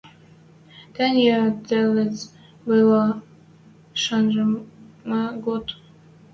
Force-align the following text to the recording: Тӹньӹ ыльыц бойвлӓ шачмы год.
Тӹньӹ 0.95 1.31
ыльыц 1.87 2.17
бойвлӓ 2.65 3.05
шачмы 4.01 4.49
год. 5.45 5.65